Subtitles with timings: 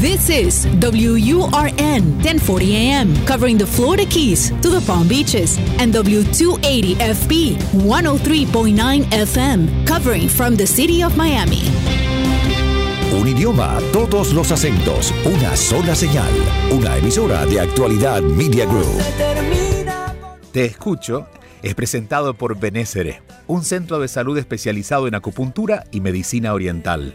[0.00, 7.56] This is WURN 1040 AM, covering the Florida Keys to the Palm Beaches, and W280FB
[7.84, 11.60] 103.9 FM, covering from the city of Miami.
[13.12, 16.32] Un idioma, todos los acentos, una sola señal.
[16.72, 19.02] Una emisora de actualidad Media Group.
[20.50, 21.26] Te escucho
[21.62, 27.14] es presentado por Benésere, un centro de salud especializado en acupuntura y medicina oriental.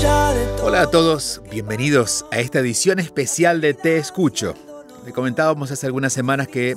[0.00, 4.54] Hola a todos, bienvenidos a esta edición especial de Te Escucho.
[5.04, 6.76] Le comentábamos hace algunas semanas que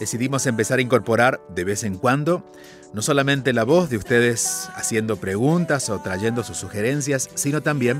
[0.00, 2.50] decidimos empezar a incorporar de vez en cuando
[2.94, 7.98] no solamente la voz de ustedes haciendo preguntas o trayendo sus sugerencias, sino también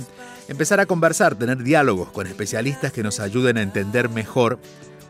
[0.49, 4.59] empezar a conversar, tener diálogos con especialistas que nos ayuden a entender mejor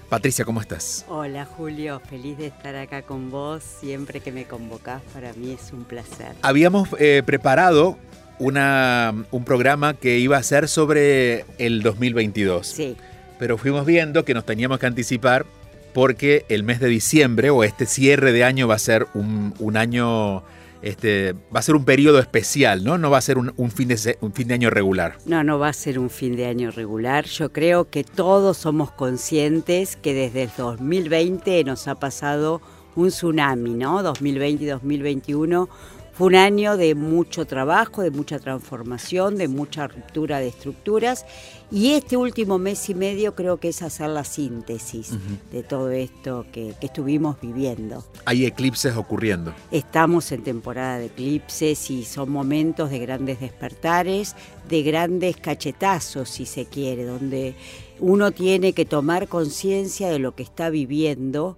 [0.09, 1.05] Patricia, ¿cómo estás?
[1.09, 3.65] Hola Julio, feliz de estar acá con vos.
[3.81, 6.37] Siempre que me convocás, para mí es un placer.
[6.43, 7.99] Habíamos eh, preparado
[8.39, 12.67] una, un programa que iba a ser sobre el 2022.
[12.67, 12.97] Sí.
[13.39, 15.47] Pero fuimos viendo que nos teníamos que anticipar
[15.93, 19.77] porque el mes de diciembre o este cierre de año va a ser un, un
[19.77, 20.43] año
[20.85, 22.99] este, va a ser un periodo especial, ¿no?
[22.99, 25.17] No va a ser un, fin de, un fin de año regular.
[25.25, 27.25] No, no va a ser un fin de año regular.
[27.25, 32.61] Yo creo que todos somos conscientes que desde el 2020 nos ha pasado
[32.97, 34.03] un tsunami, ¿no?
[34.03, 35.71] 2020 y 2021
[36.15, 41.27] fue un año de mucho trabajo, de mucha transformación, de mucha ruptura de estructuras
[41.73, 45.11] y este último mes y medio creo que es hacer la síntesis
[45.51, 48.05] de todo esto que, estuvimos viviendo.
[48.27, 49.53] Hay eclipses ocurriendo.
[49.73, 54.37] Estamos en temporada de eclipses y son momentos de grandes despertares,
[54.69, 57.57] de grandes cachetazos, si se quiere, donde
[57.99, 61.57] uno tiene que tomar conciencia de lo que está viviendo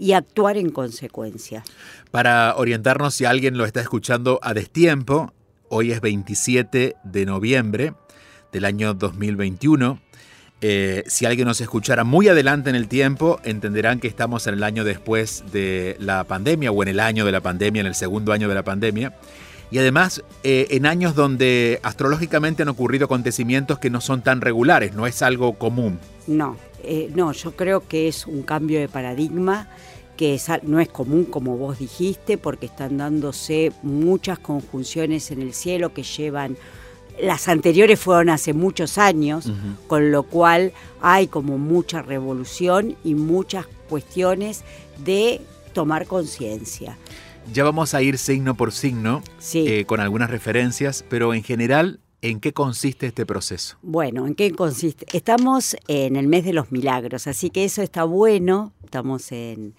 [0.00, 1.62] y actuar en consecuencia.
[2.10, 5.32] Para orientarnos si alguien lo está escuchando a destiempo,
[5.68, 7.92] hoy es 27 de noviembre
[8.50, 10.00] del año 2021.
[10.62, 14.62] Eh, si alguien nos escuchara muy adelante en el tiempo, entenderán que estamos en el
[14.62, 18.32] año después de la pandemia o en el año de la pandemia, en el segundo
[18.32, 19.14] año de la pandemia.
[19.70, 24.94] Y además eh, en años donde astrológicamente han ocurrido acontecimientos que no son tan regulares,
[24.94, 25.98] no es algo común.
[26.26, 29.68] No, eh, no, yo creo que es un cambio de paradigma
[30.20, 35.94] que no es común como vos dijiste, porque están dándose muchas conjunciones en el cielo
[35.94, 36.58] que llevan
[37.22, 39.50] las anteriores fueron hace muchos años,
[39.86, 44.62] con lo cual hay como mucha revolución y muchas cuestiones
[45.02, 45.40] de
[45.72, 46.98] tomar conciencia.
[47.50, 49.22] Ya vamos a ir signo por signo
[49.54, 53.78] eh, con algunas referencias, pero en general, ¿en qué consiste este proceso?
[53.80, 55.06] Bueno, ¿en qué consiste?
[55.16, 59.74] Estamos en el mes de los milagros, así que eso está bueno, estamos en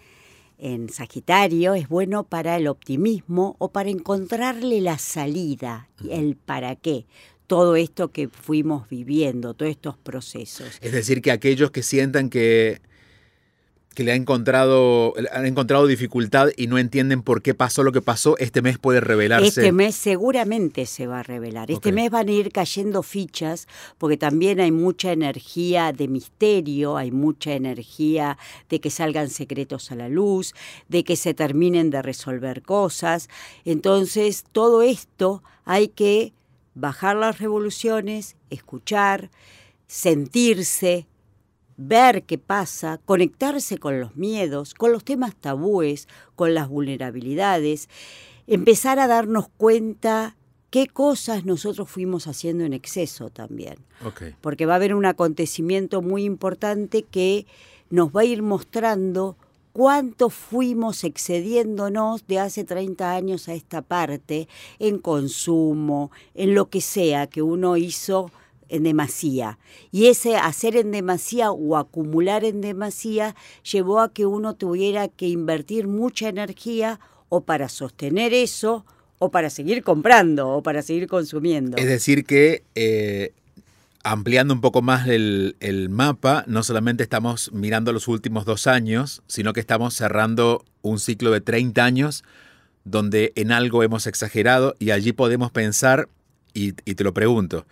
[0.61, 7.05] en Sagitario es bueno para el optimismo o para encontrarle la salida, el para qué
[7.47, 10.77] todo esto que fuimos viviendo, todos estos procesos.
[10.79, 12.79] Es decir, que aquellos que sientan que
[13.93, 18.01] que le han encontrado, han encontrado dificultad y no entienden por qué pasó lo que
[18.01, 19.47] pasó, este mes puede revelarse.
[19.47, 21.69] Este mes seguramente se va a revelar.
[21.69, 23.67] Este mes van a ir cayendo fichas
[23.97, 28.37] porque también hay mucha energía de misterio, hay mucha energía
[28.69, 30.53] de que salgan secretos a la luz,
[30.87, 33.27] de que se terminen de resolver cosas.
[33.65, 36.33] Entonces, todo esto hay que
[36.75, 39.29] bajar las revoluciones, escuchar,
[39.87, 41.07] sentirse,
[41.87, 47.89] ver qué pasa, conectarse con los miedos, con los temas tabúes, con las vulnerabilidades,
[48.47, 50.35] empezar a darnos cuenta
[50.69, 53.75] qué cosas nosotros fuimos haciendo en exceso también.
[54.41, 57.45] Porque va a haber un acontecimiento muy importante que
[57.89, 59.35] nos va a ir mostrando
[59.73, 64.47] cuánto fuimos excediéndonos de hace 30 años a esta parte
[64.79, 68.31] en consumo, en lo que sea que uno hizo
[68.71, 69.59] en demasía.
[69.91, 73.35] Y ese hacer en demasía o acumular en demasía
[73.69, 78.85] llevó a que uno tuviera que invertir mucha energía o para sostener eso
[79.19, 81.77] o para seguir comprando o para seguir consumiendo.
[81.77, 83.33] Es decir, que eh,
[84.03, 89.53] ampliando un poco más el, mapa, no solamente estamos mirando los últimos dos años, sino
[89.53, 92.23] que estamos cerrando un ciclo de 30 años
[92.83, 96.09] donde en algo hemos exagerado y allí podemos pensar,
[96.53, 97.65] y, te lo pregunto,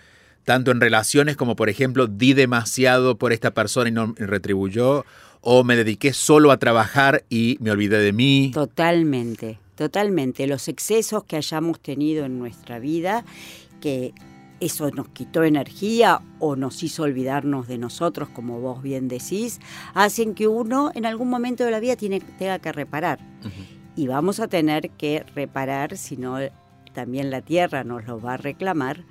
[0.43, 5.05] tanto en relaciones como por ejemplo di demasiado por esta persona y no me retribuyó,
[5.41, 8.51] o me dediqué solo a trabajar y me olvidé de mí.
[8.53, 10.47] Totalmente, totalmente.
[10.47, 13.23] Los excesos que hayamos tenido en nuestra vida
[13.79, 14.13] que
[14.59, 19.59] eso nos quitó energía o nos hizo olvidarnos de nosotros, como vos bien decís,
[19.93, 23.19] hacen que uno en algún momento de la vida tiene, tenga que reparar.
[23.95, 26.37] Y vamos a tener que reparar, si no
[26.93, 29.05] también la Tierra nos lo va a reclamar,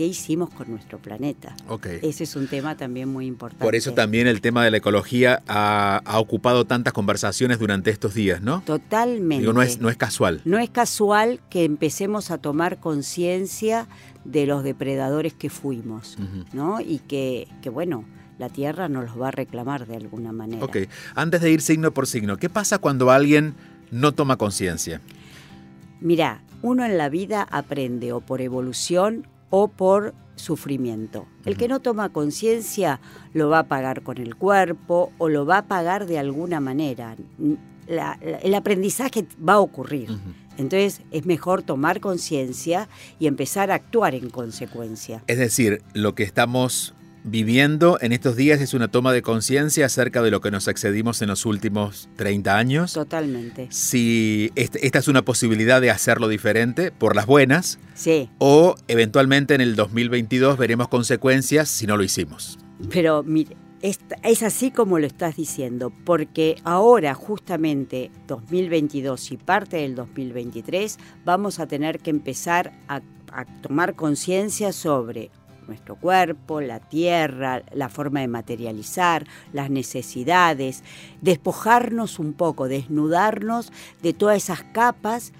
[0.00, 1.54] qué hicimos con nuestro planeta.
[2.00, 3.62] Ese es un tema también muy importante.
[3.62, 8.40] Por eso también el tema de la ecología ha, ocupado tantas conversaciones durante estos días,
[8.40, 8.62] ¿no?
[8.62, 9.52] Totalmente.
[9.52, 10.40] no es, no es casual.
[10.46, 13.88] No es casual que empecemos a tomar conciencia
[14.24, 16.16] de los depredadores que fuimos,
[16.54, 16.80] ¿no?
[16.80, 18.06] Y que, que, bueno,
[18.38, 20.64] la Tierra nos los va a reclamar de alguna manera.
[20.64, 20.78] Ok,
[21.14, 23.52] antes de ir signo por signo, ¿qué pasa cuando alguien
[23.90, 25.02] no toma conciencia?
[26.00, 31.26] Mira, uno en la vida aprende o por evolución o por sufrimiento.
[31.44, 33.00] El que no toma conciencia
[33.34, 37.16] lo va a pagar con el cuerpo o lo va a pagar de alguna manera.
[37.86, 40.08] el aprendizaje va a ocurrir.
[40.56, 42.88] Entonces es mejor tomar conciencia
[43.18, 45.22] y empezar a actuar en consecuencia.
[45.26, 46.94] Es decir, lo que estamos
[47.24, 51.22] viviendo en estos días es una toma de conciencia acerca de lo que nos excedimos
[51.22, 52.92] en los últimos 30 años.
[52.92, 53.68] Totalmente.
[53.70, 57.78] Si esta es una posibilidad de hacerlo diferente por las buenas.
[57.94, 58.30] Sí.
[58.38, 62.58] O eventualmente en el 2022 veremos consecuencias si no lo hicimos.
[62.88, 69.94] Pero mire, es, así como lo estás diciendo, porque ahora justamente 2022 y parte del
[69.94, 73.00] 2023 vamos a tener que empezar a,
[73.62, 75.30] tomar conciencia sobre
[75.70, 80.84] nuestro cuerpo, la tierra, la forma de materializar, las necesidades,
[81.22, 83.72] despojarnos un poco, desnudarnos
[84.02, 85.32] de todas esas capas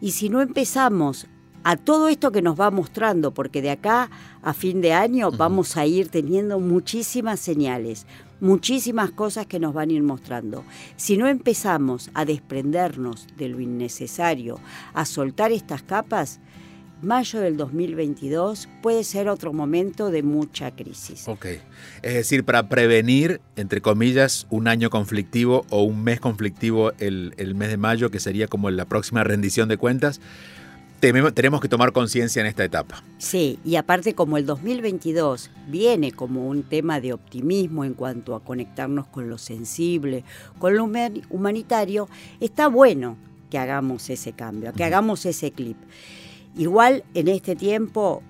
[0.00, 1.28] y si no empezamos
[1.64, 4.10] a todo esto que nos va mostrando, porque de acá
[4.42, 8.06] a fin de año vamos a ir teniendo muchísimas señales,
[8.40, 10.64] muchísimas cosas que nos van a ir mostrando.
[10.96, 14.58] Si no empezamos a desprendernos de lo innecesario,
[14.94, 16.40] a soltar estas capas,
[17.02, 21.28] mayo del 2022 puede ser otro momento de mucha crisis.
[21.28, 21.46] Ok,
[22.02, 27.54] es decir, para prevenir, entre comillas, un año conflictivo o un mes conflictivo el, el
[27.54, 30.20] mes de mayo, que sería como la próxima rendición de cuentas,
[31.00, 33.02] tenemos que tomar conciencia en esta etapa.
[33.18, 38.42] Sí, y aparte como el 2022 viene como un tema de optimismo en cuanto a
[38.42, 40.24] conectarnos con lo sensible,
[40.58, 40.88] con lo
[41.30, 42.08] humanitario,
[42.40, 43.16] está bueno
[43.48, 45.76] que hagamos ese cambio, que hagamos ese clip.
[46.58, 48.22] Igual en este tiempo,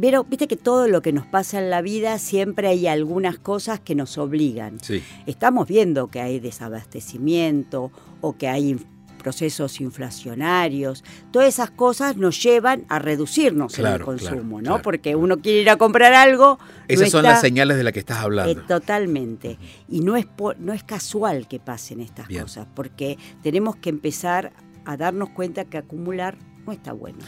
[0.00, 3.80] pero viste que todo lo que nos pasa en la vida siempre hay algunas cosas
[3.80, 4.78] que nos obligan.
[4.80, 5.02] Sí.
[5.26, 7.90] Estamos viendo que hay desabastecimiento
[8.20, 8.78] o que hay
[9.20, 14.80] procesos inflacionarios, todas esas cosas nos llevan a reducirnos en el consumo, ¿no?
[14.80, 16.58] Porque uno quiere ir a comprar algo.
[16.88, 18.58] Esas son las señales de las que estás hablando.
[18.58, 19.58] Eh, totalmente.
[19.88, 20.26] Y no es,
[20.58, 24.52] no es casual que pasen estas cosas, porque tenemos que empezar
[24.86, 27.18] a darnos cuenta que acumular no está bueno.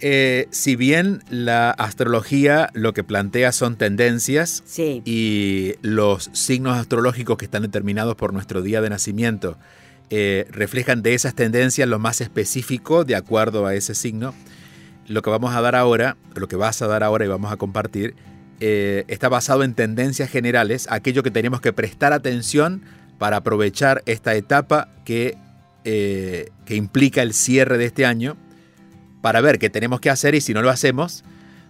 [0.00, 7.46] Eh, si bien la astrología lo que plantea son tendencias y los signos astrológicos que
[7.46, 9.58] están determinados por nuestro día de nacimiento
[10.10, 14.34] eh, reflejan de esas tendencias lo más específico de acuerdo a ese signo.
[15.08, 17.56] Lo que vamos a dar ahora, lo que vas a dar ahora y vamos a
[17.56, 18.14] compartir,
[18.60, 22.82] eh, está basado en tendencias generales, aquello que tenemos que prestar atención
[23.18, 25.36] para aprovechar esta etapa que,
[25.84, 28.36] que implica el cierre de este año,
[29.20, 31.24] para ver qué tenemos que hacer y si no lo hacemos,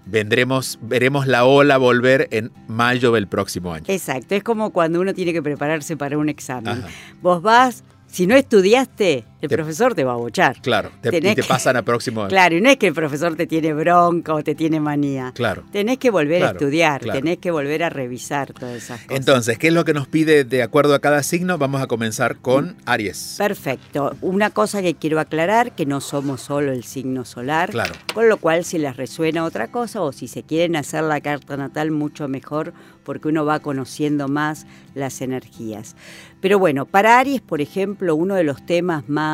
[0.06, 3.84] vendremos, veremos la ola volver en mayo del próximo año.
[3.88, 6.82] Exacto, es como cuando uno tiene que prepararse para un examen.
[7.22, 10.60] Vos vas si no estudiaste, el profesor te va a bochar.
[10.60, 13.46] Claro, te, y te pasan a próximo Claro, y no es que el profesor te
[13.46, 15.32] tiene bronca o te tiene manía.
[15.34, 15.64] Claro.
[15.70, 19.16] Tenés que volver a estudiar, tenés que volver a revisar todas esas cosas.
[19.16, 21.56] Entonces, ¿qué es lo que nos pide de acuerdo a cada signo?
[21.58, 23.36] Vamos a comenzar con Aries.
[23.38, 24.16] Perfecto.
[24.20, 27.70] Una cosa que quiero aclarar, que no somos solo el signo solar.
[27.70, 27.94] Claro.
[28.14, 31.56] Con lo cual, si les resuena otra cosa o si se quieren hacer la carta
[31.56, 32.72] natal, mucho mejor,
[33.04, 35.94] porque uno va conociendo más las energías.
[36.40, 39.27] Pero bueno, para Aries, por ejemplo, uno de los temas más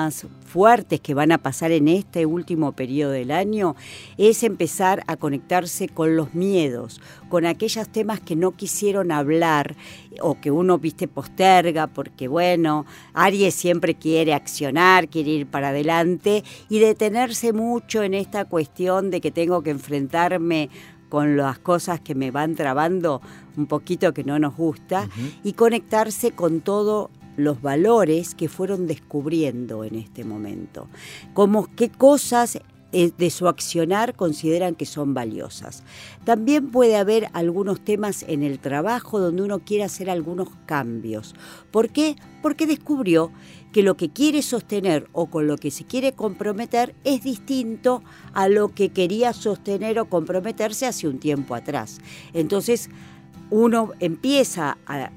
[0.46, 3.74] fuertes que van a pasar en este último periodo del año
[4.18, 9.74] es empezar a conectarse con los miedos, con aquellos temas que no quisieron hablar
[10.20, 16.44] o que uno, viste, posterga porque, bueno, Aries siempre quiere accionar, quiere ir para adelante
[16.68, 20.70] y detenerse mucho en esta cuestión de que tengo que enfrentarme
[21.08, 23.20] con las cosas que me van trabando
[23.56, 25.08] un poquito que no nos gusta
[25.42, 30.88] y conectarse con todos los valores que fueron descubriendo en este momento.
[31.32, 32.58] Como qué cosas
[32.96, 35.82] eh, de su accionar consideran que son valiosas.
[36.24, 41.34] También puede haber algunos temas en el trabajo donde uno quiere hacer algunos cambios.
[41.72, 42.14] ¿Por qué?
[42.40, 43.32] Porque descubrió
[43.72, 48.46] que lo que quiere sostener o con lo que se quiere comprometer es distinto a
[48.46, 51.98] lo que quería sostener o comprometerse hace un tiempo atrás.
[52.32, 52.90] Entonces,
[53.50, 55.10] uno empieza a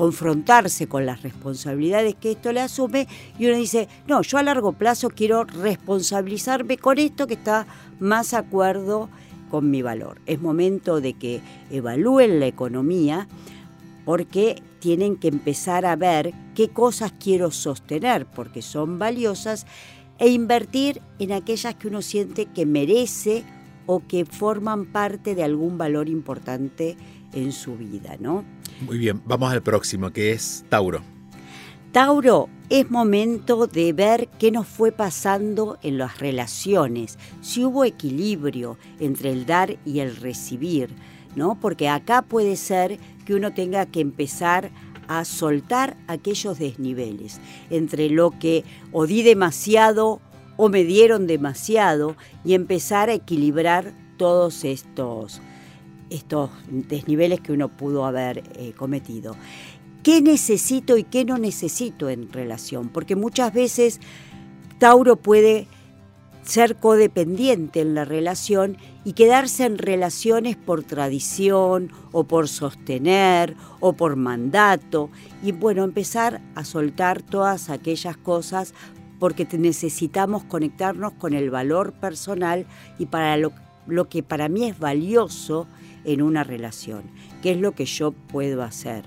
[0.00, 3.06] confrontarse con las responsabilidades que esto le asume
[3.38, 7.66] y uno dice, no, yo a largo plazo quiero responsabilizarme con esto que está
[7.98, 9.10] más acuerdo
[9.50, 10.18] con mi valor.
[10.24, 13.28] Es momento de que evalúen la economía
[14.06, 19.66] porque tienen que empezar a ver qué cosas quiero sostener porque son valiosas
[20.18, 23.44] e invertir en aquellas que uno siente que merece
[23.84, 26.96] o que forman parte de algún valor importante
[27.32, 28.44] en su vida, ¿no?
[28.80, 31.02] Muy bien, vamos al próximo, que es Tauro.
[31.92, 38.78] Tauro, es momento de ver qué nos fue pasando en las relaciones, si hubo equilibrio
[39.00, 40.90] entre el dar y el recibir,
[41.34, 41.58] ¿no?
[41.60, 44.70] Porque acá puede ser que uno tenga que empezar
[45.08, 50.20] a soltar aquellos desniveles entre lo que o di demasiado
[50.56, 55.40] o me dieron demasiado y empezar a equilibrar todos estos,
[56.10, 59.36] estos desniveles que uno pudo haber eh, cometido.
[60.02, 62.88] ¿Qué necesito y qué no necesito en relación?
[62.88, 64.00] Porque muchas veces
[64.78, 65.66] Tauro puede
[66.42, 73.92] ser codependiente en la relación y quedarse en relaciones por tradición o por sostener o
[73.92, 75.10] por mandato
[75.42, 78.74] y bueno, empezar a soltar todas aquellas cosas
[79.18, 82.66] porque necesitamos conectarnos con el valor personal
[82.98, 83.52] y para lo,
[83.86, 85.66] lo que para mí es valioso
[86.04, 87.02] en una relación,
[87.42, 89.04] que es lo que yo puedo hacer.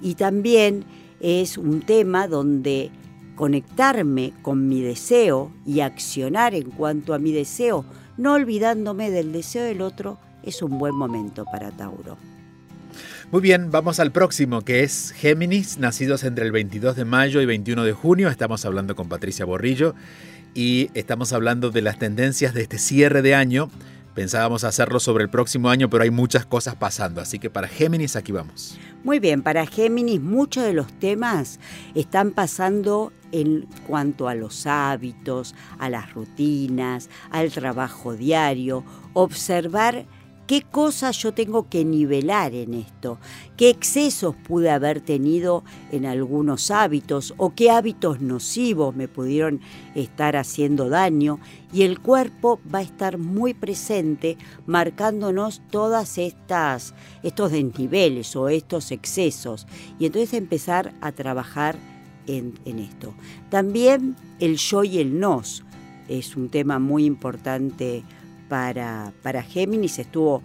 [0.00, 0.84] Y también
[1.20, 2.90] es un tema donde
[3.34, 7.84] conectarme con mi deseo y accionar en cuanto a mi deseo,
[8.16, 12.16] no olvidándome del deseo del otro, es un buen momento para Tauro.
[13.30, 17.46] Muy bien, vamos al próximo, que es Géminis, nacidos entre el 22 de mayo y
[17.46, 18.28] 21 de junio.
[18.28, 19.94] Estamos hablando con Patricia Borrillo
[20.54, 23.70] y estamos hablando de las tendencias de este cierre de año.
[24.14, 28.14] Pensábamos hacerlo sobre el próximo año, pero hay muchas cosas pasando, así que para Géminis
[28.14, 28.78] aquí vamos.
[29.04, 31.58] Muy bien, para Géminis muchos de los temas
[31.94, 40.04] están pasando en cuanto a los hábitos, a las rutinas, al trabajo diario, observar
[40.46, 43.18] qué cosas yo tengo que nivelar en esto,
[43.56, 49.60] qué excesos pude haber tenido en algunos hábitos o qué hábitos nocivos me pudieron
[49.94, 51.38] estar haciendo daño
[51.72, 58.90] y el cuerpo va a estar muy presente marcándonos todas estas estos desniveles o estos
[58.90, 59.66] excesos.
[59.98, 61.76] Y entonces empezar a trabajar
[62.26, 63.14] en, esto.
[63.50, 65.64] También el yo y el nos
[66.08, 68.04] es un tema muy importante
[68.52, 69.98] para, para Géminis.
[69.98, 70.42] Estuvo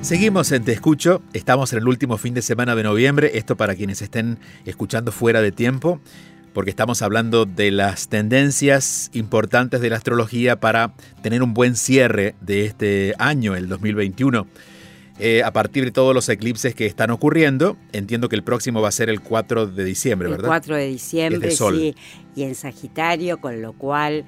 [0.01, 3.74] Seguimos en Te Escucho, estamos en el último fin de semana de noviembre, esto para
[3.75, 6.01] quienes estén escuchando fuera de tiempo,
[6.53, 12.36] porque estamos hablando de las tendencias importantes de la astrología para tener un buen cierre
[12.41, 14.46] de este año, el 2021.
[15.20, 17.77] Eh, a partir de todos los eclipses que están ocurriendo.
[17.91, 20.46] Entiendo que el próximo va a ser el 4 de diciembre, ¿verdad?
[20.46, 21.96] El 4 de diciembre, sí,
[22.36, 24.25] y en Sagitario, con lo cual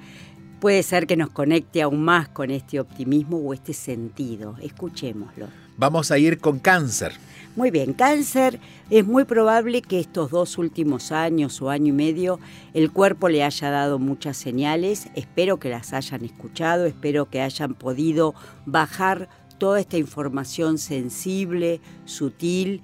[0.60, 4.56] puede ser que nos conecte aún más con este optimismo o este sentido.
[4.62, 5.48] Escuchémoslo.
[5.76, 7.12] Vamos a ir con cáncer.
[7.56, 12.38] Muy bien, cáncer, es muy probable que estos dos últimos años o año y medio
[12.74, 17.72] el cuerpo le haya dado muchas señales, espero que las hayan escuchado, espero que hayan
[17.72, 18.34] podido
[18.66, 22.82] bajar toda esta información sensible, sutil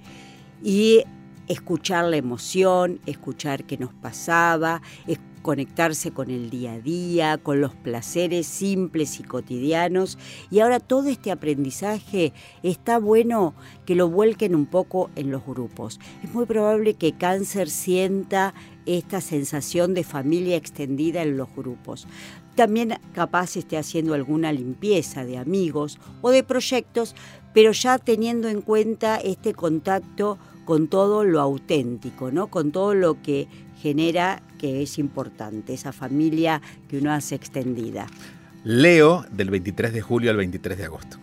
[0.63, 1.03] y
[1.47, 4.81] escuchar la emoción, escuchar qué nos pasaba,
[5.43, 10.17] conectarse con el día a día, con los placeres simples y cotidianos.
[10.49, 13.53] Y ahora todo este aprendizaje está bueno
[13.85, 15.99] que lo vuelquen un poco en los grupos.
[16.23, 18.55] Es muy probable que cáncer sienta
[18.87, 22.07] esta sensación de familia extendida en los grupos.
[22.55, 27.15] También capaz esté haciendo alguna limpieza de amigos o de proyectos,
[27.53, 32.47] pero ya teniendo en cuenta este contacto con todo lo auténtico, ¿no?
[32.47, 33.47] con todo lo que
[33.81, 38.07] genera que es importante, esa familia que uno hace extendida.
[38.63, 41.17] Leo del 23 de julio al 23 de agosto.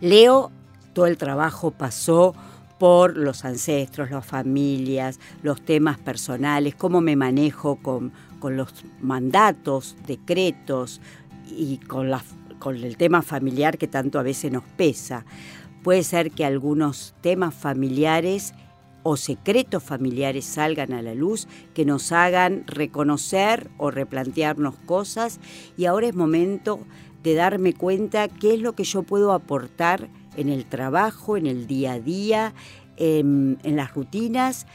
[0.00, 0.50] Leo,
[0.92, 2.34] todo el trabajo pasó
[2.82, 9.94] por los ancestros, las familias, los temas personales, cómo me manejo con, con los mandatos,
[10.04, 11.00] decretos
[11.48, 12.24] y con, la,
[12.58, 15.24] con el tema familiar que tanto a veces nos pesa.
[15.84, 18.52] Puede ser que algunos temas familiares
[19.04, 25.38] o secretos familiares salgan a la luz, que nos hagan reconocer o replantearnos cosas
[25.76, 26.80] y ahora es momento
[27.22, 31.66] de darme cuenta qué es lo que yo puedo aportar en el trabajo, en el
[31.66, 32.54] día a día,
[32.96, 34.66] en, en las rutinas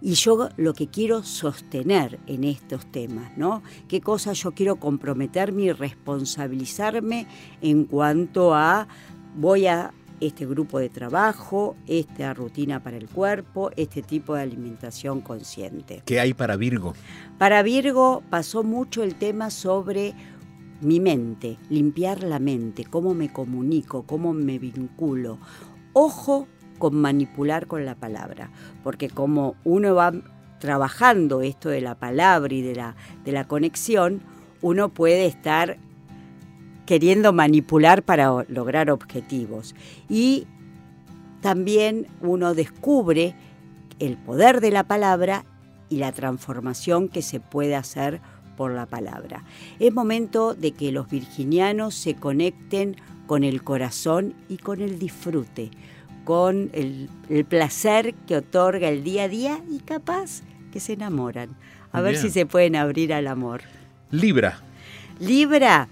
[0.00, 3.62] y yo lo que quiero sostener en estos temas, ¿no?
[3.86, 7.26] ¿Qué cosas yo quiero comprometerme y responsabilizarme
[7.60, 8.88] en cuanto a
[9.36, 15.22] voy a este grupo de trabajo, esta rutina para el cuerpo, este tipo de alimentación
[15.22, 16.02] consciente.
[16.04, 16.94] ¿Qué hay para Virgo?
[17.38, 20.14] Para Virgo pasó mucho el tema sobre
[20.82, 25.38] mi mente, limpiar la mente, cómo me comunico, cómo me vinculo.
[25.92, 26.46] Ojo
[26.80, 28.50] con manipular con la palabra,
[28.82, 30.12] porque como uno va
[30.58, 34.20] trabajando esto de la palabra y de la, de la conexión,
[34.62, 35.78] uno puede estar
[36.86, 39.76] queriendo manipular para lograr objetivos.
[40.08, 40.48] Y
[41.40, 43.36] también uno descubre
[44.00, 45.44] el poder de la palabra
[45.88, 48.20] y la transformación que se puede hacer
[48.56, 49.44] por la palabra.
[49.78, 55.70] Es momento de que los virginianos se conecten con el corazón y con el disfrute,
[56.24, 57.08] con el,
[57.46, 61.56] placer que otorga el día a día y capaz que se enamoran.
[61.92, 63.62] A ver si se pueden abrir al amor.
[64.10, 64.60] Libra.
[65.18, 65.88] Libra.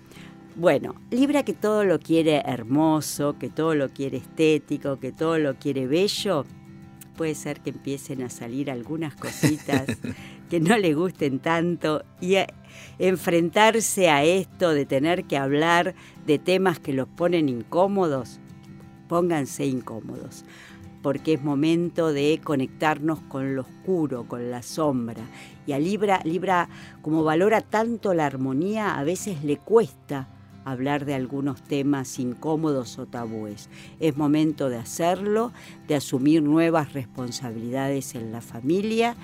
[0.55, 5.55] Bueno, Libra que todo lo quiere hermoso, que todo lo quiere estético, que todo lo
[5.57, 6.45] quiere bello,
[7.17, 9.87] puede ser que empiecen a salir algunas cositas
[10.51, 12.37] que no le gusten tanto y
[12.99, 15.95] enfrentarse a esto de tener que hablar
[16.27, 18.41] de temas que los ponen incómodos,
[19.09, 20.45] pónganse incómodos,
[21.03, 25.23] porque es momento de conectarnos con lo oscuro, con la sombra.
[25.67, 26.69] Y a Libra, Libra
[27.03, 30.29] como valora tanto la armonía, a veces le cuesta
[30.65, 33.71] hablar de algunos temas incómodos o tabúes.
[34.01, 35.53] Es momento de hacerlo,
[35.87, 39.17] de asumir nuevas responsabilidades en la familia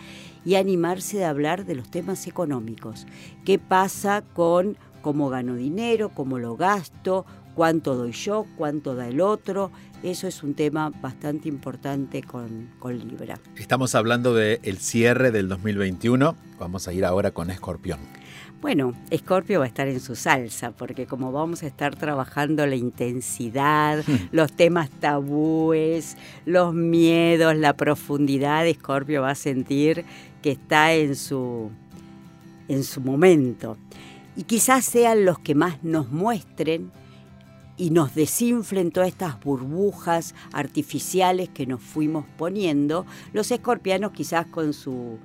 [0.45, 3.07] y animarse de hablar de los temas económicos.
[3.45, 9.21] ¿Qué pasa con cómo gano dinero, cómo lo gasto, cuánto doy yo, cuánto da el
[9.21, 9.71] otro.
[10.03, 13.39] Eso es un tema bastante importante con, con Libra.
[13.57, 16.37] Estamos hablando del cierre del 2021.
[16.59, 18.01] Vamos a ir ahora con Escorpión.
[18.65, 22.77] Bueno, Escorpio va a estar en su salsa, porque como vamos a estar trabajando la
[22.77, 30.07] intensidad, los temas tabúes, los miedos, la profundidad, Escorpio va a sentir
[30.41, 31.71] que está en su,
[32.69, 33.77] en su momento.
[34.35, 36.91] Y quizás sean los que más nos muestren
[37.77, 44.73] y nos desinflen todas estas burbujas artificiales que nos fuimos poniendo, los escorpianos quizás con
[44.73, 45.19] su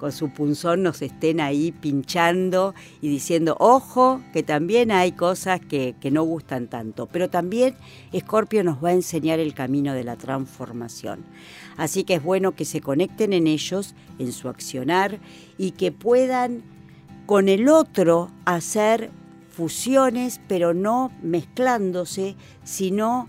[0.00, 5.94] con su punzón nos estén ahí pinchando y diciendo, ojo, que también hay cosas que,
[6.10, 7.06] no gustan tanto.
[7.06, 7.74] Pero también
[8.10, 11.26] Escorpio nos va a enseñar el camino de la transformación.
[11.76, 15.18] Así que es bueno que se conecten en ellos, en su accionar,
[15.58, 16.62] y que puedan
[17.26, 19.10] con el otro hacer
[19.50, 23.28] fusiones, pero no mezclándose, sino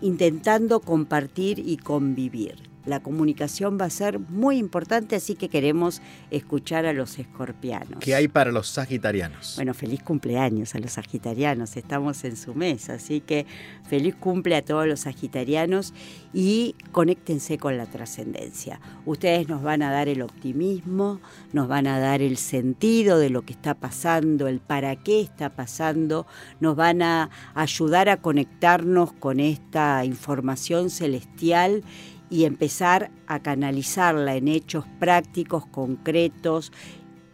[0.00, 6.86] intentando compartir y convivir la comunicación va a ser muy importante, así que queremos escuchar
[6.86, 7.98] a los escorpianos.
[8.00, 9.54] ¿Qué hay para los sagitarianos?
[9.56, 13.46] Bueno, feliz cumpleaños a los sagitarianos, estamos en su mes, así que
[13.88, 15.94] feliz cumple a todos los sagitarianos
[16.32, 18.80] y conéctense con la trascendencia.
[19.06, 21.20] Ustedes nos van a dar el optimismo,
[21.52, 25.50] nos van a dar el sentido de lo que está pasando, el para qué está
[25.50, 26.26] pasando,
[26.60, 31.84] nos van a ayudar a conectarnos con esta información celestial
[32.32, 36.72] y empezar a canalizarla en hechos prácticos, concretos,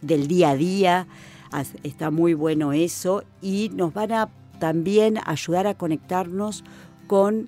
[0.01, 1.07] del día a día.
[1.83, 6.65] Está muy bueno eso y nos van a también ayudar a conectarnos
[7.07, 7.47] con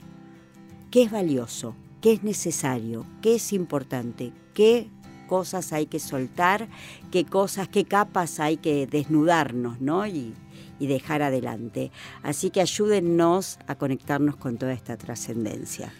[0.91, 4.89] qué es valioso, qué es necesario, qué es importante, qué
[5.27, 6.69] cosas hay que soltar,
[7.11, 10.07] qué cosas, qué capas hay que desnudarnos, ¿no?
[10.07, 10.33] Y,
[10.79, 11.91] y dejar adelante.
[12.23, 15.91] Así que ayúdennos a conectarnos con toda esta trascendencia.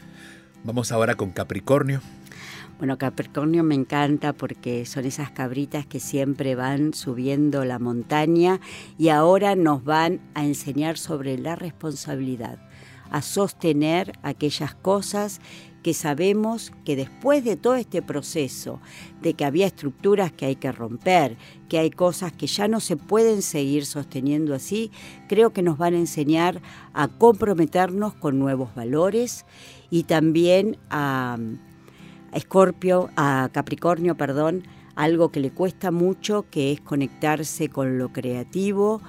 [0.64, 2.02] Vamos ahora con Capricornio.
[2.78, 8.60] Bueno, Capricornio me encanta porque son esas cabritas que siempre van subiendo la montaña
[8.98, 12.60] y ahora nos van a enseñar sobre la responsabilidad,
[13.10, 15.42] a sostener aquellas cosas
[15.82, 18.80] que sabemos que después de todo este proceso,
[19.22, 21.38] de que había estructuras que hay que romper,
[21.70, 24.92] que hay cosas que ya no se pueden seguir sosteniendo así,
[25.28, 26.62] creo que nos van a enseñar
[26.94, 29.46] a comprometernos con nuevos valores
[29.92, 31.38] y también a,
[32.34, 34.64] Escorpio, a Capricornio, perdón,
[34.96, 39.02] algo que le cuesta mucho, que es conectarse con lo creativo,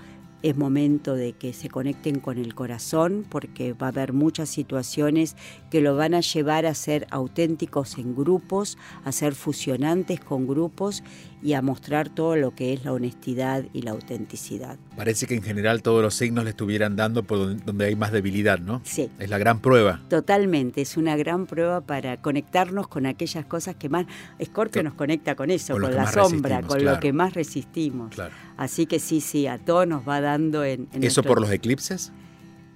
[0.43, 5.37] es momento de que se conecten con el corazón porque va a haber muchas situaciones
[5.71, 11.05] que lo van a llevar a ser auténticos en grupos, a ser fusionantes con grupos
[11.43, 14.79] y a mostrar todo lo que es la honestidad y la autenticidad.
[14.97, 18.61] Parece que en general todos los signos le estuvieran dando por donde hay más debilidad,
[18.61, 18.81] ¿no?
[18.85, 19.11] Sí.
[19.19, 20.01] Es la gran prueba.
[20.09, 24.07] Totalmente, es una gran prueba para conectarnos con aquellas cosas que más...
[24.39, 28.15] Escorpio nos conecta con eso, con, la sombra, con lo que más resistimos.
[28.57, 30.89] Así que sí, sí, a todos nos va dando en...
[31.01, 32.13] ¿Eso por los eclipses?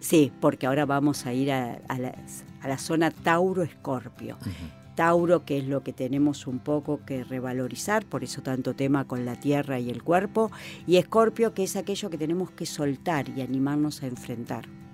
[0.01, 4.37] Sí, porque ahora vamos a ir a, la, zona Tauro-Escorpio.
[4.97, 9.25] Tauro, que es lo que tenemos un poco que revalorizar, por eso tanto tema con
[9.25, 10.51] la tierra y el cuerpo,
[10.87, 14.86] y Escorpio, que es aquello que tenemos que soltar y animarnos a enfrentar.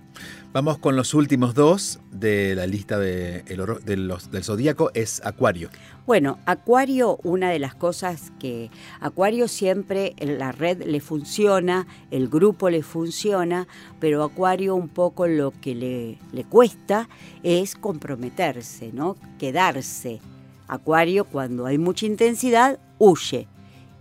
[0.52, 5.70] Vamos con los últimos dos de la lista de los, del zodíaco, es Acuario.
[6.04, 12.68] Bueno, Acuario, una de las cosas que Acuario siempre la red le funciona, el grupo
[12.68, 13.66] le funciona,
[13.98, 17.08] pero Acuario un poco lo que le, le cuesta
[17.42, 19.16] es comprometerse, ¿no?
[19.38, 20.20] Quedarse.
[20.68, 23.48] Acuario, cuando hay mucha intensidad, huye.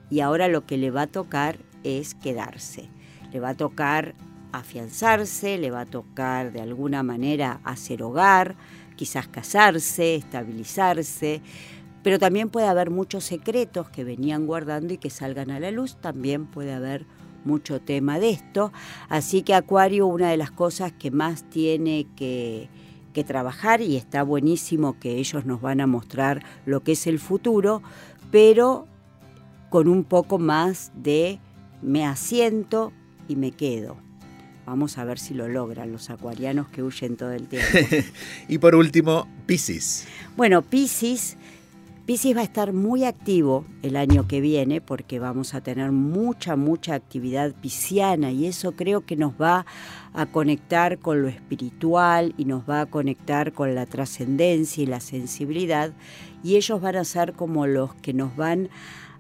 [0.10, 2.90] Y ahora lo que le va a tocar es quedarse.
[3.32, 4.16] Le va a tocar
[4.52, 8.56] afianzarse, le va a tocar de alguna manera hacer hogar,
[8.96, 11.42] quizás casarse, estabilizarse,
[12.04, 15.98] pero también puede haber muchos secretos que venían guardando y que salgan a la luz,
[16.02, 17.06] también puede haber
[17.44, 18.72] mucho tema de esto,
[19.10, 22.70] así que Acuario una de las cosas que más tiene que,
[23.14, 27.20] que trabajar y está buenísimo que ellos nos van a mostrar lo que es el
[27.20, 27.82] futuro,
[28.32, 28.88] pero
[29.70, 31.40] con un poco más de
[31.82, 32.92] me asiento
[33.28, 34.11] y me quedo.
[34.66, 37.78] Vamos a ver si lo logran los acuarianos que huyen todo el tiempo.
[38.48, 40.08] y por último, Pisces.
[40.38, 41.38] Bueno, Pisces,
[42.06, 46.56] Pisces va a estar muy activo el año que viene porque vamos a tener mucha,
[46.56, 49.66] mucha actividad pisciana y eso creo que nos va
[50.14, 55.00] a conectar con lo espiritual y nos va a conectar con la trascendencia y la
[55.00, 55.94] sensibilidad
[56.44, 58.70] y ellos van a ser como los que nos van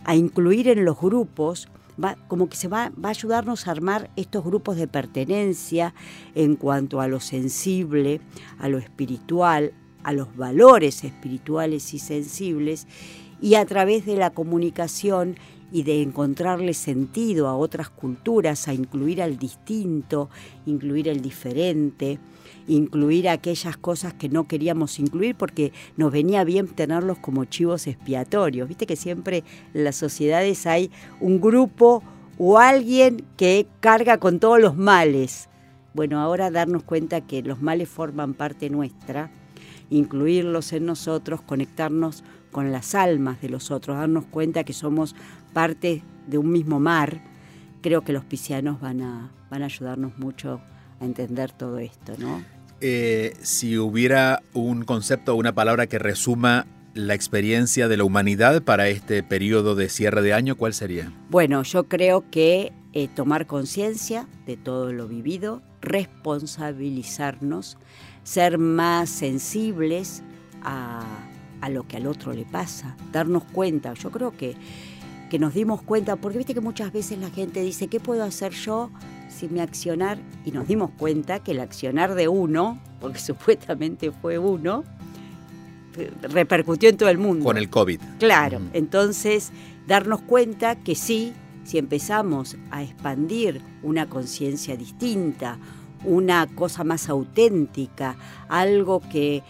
[0.03, 1.67] a incluir en los grupos
[2.03, 5.93] va, como que se va, va a ayudarnos a armar estos grupos de pertenencia
[6.35, 8.21] en cuanto a lo sensible,
[8.59, 9.73] a lo espiritual,
[10.03, 12.87] a los valores espirituales y sensibles,
[13.41, 15.35] y a través de la comunicación
[15.71, 20.29] y de encontrarle sentido a otras culturas, a incluir al distinto,
[20.65, 22.19] incluir el diferente,
[22.67, 28.67] incluir aquellas cosas que no queríamos incluir porque nos venía bien tenerlos como chivos expiatorios.
[28.67, 29.43] Viste que siempre
[29.73, 32.03] en las sociedades hay un grupo
[32.37, 35.49] o alguien que carga con todos los males.
[35.93, 39.29] Bueno, ahora darnos cuenta que los males forman parte nuestra,
[39.89, 45.15] incluirlos en nosotros, conectarnos con las almas de los otros, darnos cuenta que somos
[45.53, 47.21] parte de un mismo mar,
[47.81, 50.61] creo que los piscianos van a, van a ayudarnos mucho
[51.01, 52.43] a entender todo esto, ¿no?
[52.79, 58.63] Eh, si hubiera un concepto o una palabra que resuma la experiencia de la humanidad
[58.63, 61.11] para este periodo de cierre de año, ¿cuál sería?
[61.29, 67.77] Bueno, yo creo que eh, tomar conciencia de todo lo vivido, responsabilizarnos,
[68.23, 70.23] ser más sensibles
[70.63, 71.05] a,
[71.61, 73.93] a lo que al otro le pasa, darnos cuenta.
[73.93, 74.55] Yo creo que
[75.31, 78.51] que nos dimos cuenta, porque viste que muchas veces la gente dice, ¿qué puedo hacer
[78.51, 78.91] yo
[79.41, 80.19] sin mi accionar?
[80.45, 84.83] Y nos dimos cuenta que el accionar de uno, porque supuestamente fue uno,
[86.21, 87.43] repercutió en todo el mundo.
[87.43, 87.99] Con el COVID.
[88.19, 89.51] Claro, entonces
[89.87, 91.33] darnos cuenta que sí,
[91.65, 95.57] si empezamos a expandir una conciencia distinta,
[96.05, 98.15] una cosa más auténtica,
[98.47, 99.43] algo que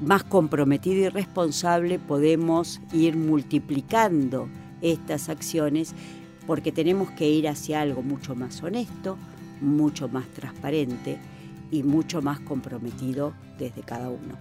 [0.00, 4.48] más comprometido y responsable, podemos ir multiplicando
[4.82, 5.94] estas acciones
[6.46, 9.16] porque tenemos que ir hacia algo mucho más honesto,
[9.60, 11.18] mucho más transparente
[11.70, 14.36] y mucho más comprometido desde cada uno.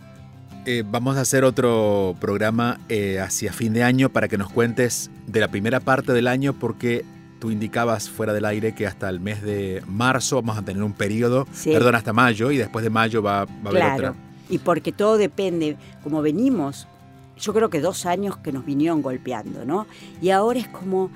[0.65, 5.09] Eh, vamos a hacer otro programa eh, hacia fin de año para que nos cuentes
[5.27, 7.05] de la primera parte del año porque
[7.39, 10.93] tú indicabas fuera del aire que hasta el mes de marzo vamos a tener un
[10.93, 14.15] periodo, perdón, hasta mayo y después de mayo va, va a haber otra.
[14.49, 16.87] Y porque todo depende, como venimos
[17.39, 19.87] yo creo que dos años que nos vinieron golpeando, ¿no?
[20.21, 21.09] Y ahora es como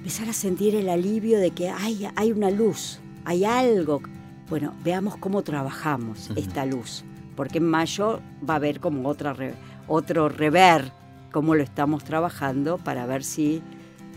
[0.00, 4.00] empezar a sentir el alivio de que hay, hay una luz, hay algo.
[4.48, 7.04] Bueno, veamos cómo trabajamos esta luz,
[7.36, 9.36] porque en mayo va a haber como otra
[9.86, 10.90] otro rever
[11.30, 13.60] cómo lo estamos trabajando para ver si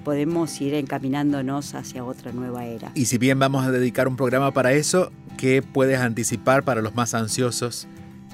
[0.05, 2.93] podemos ir encaminándonos hacia otra nueva era.
[2.95, 6.95] Y si bien vamos a dedicar un programa para eso, ¿qué puedes anticipar para los
[6.95, 7.87] más ansiosos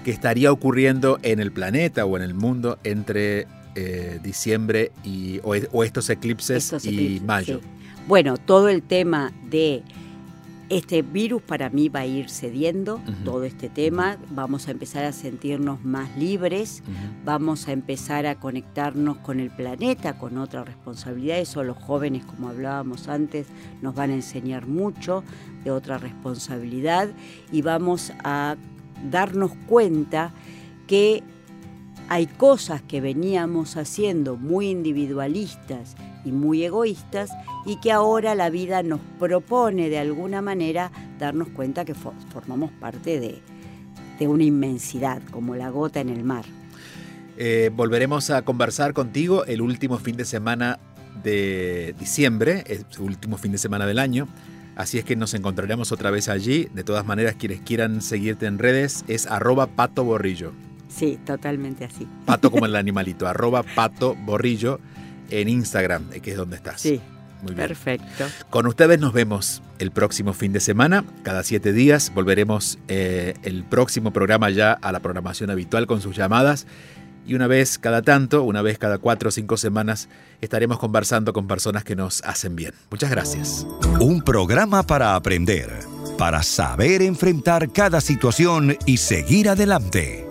[0.06, 5.84] que estaría ocurriendo en el planeta o en el mundo entre eh, diciembre y, o,
[5.84, 7.62] estos eclipses y mayo.
[8.08, 9.84] Bueno, todo el tema de
[10.70, 15.12] este virus para mí va a ir cediendo, todo este tema, vamos a empezar a
[15.12, 16.84] sentirnos más libres,
[17.26, 22.50] vamos a empezar a conectarnos con el planeta, con otra responsabilidad, eso los jóvenes, como
[22.50, 23.48] hablábamos antes,
[23.82, 25.24] nos van a enseñar mucho
[25.64, 27.10] de otra responsabilidad
[27.52, 28.56] y vamos a
[29.10, 30.32] darnos cuenta
[30.88, 31.24] que
[32.10, 35.96] hay cosas que veníamos haciendo muy individualistas
[36.26, 37.30] y muy egoístas
[37.68, 43.20] y que ahora la vida nos propone de alguna manera darnos cuenta que formamos parte
[43.20, 46.44] de, una inmensidad, como la gota en el mar.
[47.38, 50.80] Eh, volveremos a conversar contigo el último fin de semana
[51.24, 54.28] de diciembre, el último fin de semana del año.
[54.76, 56.70] Así es que nos encontraremos otra vez allí.
[56.74, 60.52] De todas maneras, quienes quieran seguirte en redes es arroba pato borrillo.
[60.90, 62.08] Sí, totalmente así.
[62.26, 64.80] Pato como el animalito, arroba pato borrillo
[65.30, 66.82] en Instagram, eh, que es donde estás.
[66.82, 67.00] Sí.
[67.42, 67.70] Muy bien.
[67.70, 68.26] Perfecto.
[68.50, 71.06] Con ustedes nos vemos el próximo fin de semana.
[71.24, 76.18] Cada siete días volveremos eh, el próximo programa ya a la programación habitual con sus
[76.18, 76.68] llamadas
[77.30, 80.10] y una vez cada tanto, una vez cada cuatro o cinco semanas,
[80.42, 82.74] estaremos conversando con personas que nos hacen bien.
[82.90, 83.68] Muchas gracias.
[84.00, 85.70] Un programa para aprender,
[86.18, 90.29] para saber enfrentar cada situación y seguir adelante.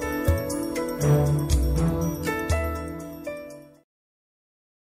[1.01, 1.58] Thank you.